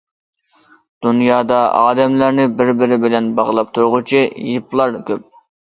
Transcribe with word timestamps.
دۇنيادا 1.05 1.59
ئادەملەرنى 1.81 2.47
بىر-بىرى 2.63 2.99
بىلەن 3.07 3.29
باغلاپ 3.41 3.73
تۇرغۇچى 3.79 4.23
يىپلار 4.51 4.99
كۆپ. 5.13 5.31